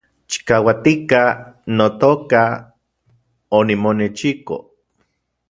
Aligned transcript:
Chikauatika, 0.29 1.21
notoka, 1.77 2.41
onimonechiko 3.57 4.55